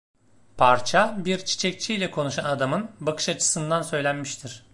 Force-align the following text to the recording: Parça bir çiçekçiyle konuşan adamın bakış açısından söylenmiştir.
Parça 0.57 1.15
bir 1.25 1.45
çiçekçiyle 1.45 2.11
konuşan 2.11 2.43
adamın 2.45 2.91
bakış 2.99 3.29
açısından 3.29 3.81
söylenmiştir. 3.81 4.65